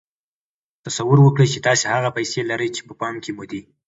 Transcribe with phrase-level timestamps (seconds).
[0.85, 3.61] تصور وکړئ چې تاسې هغه پيسې لرئ چې په پام کې مو دي.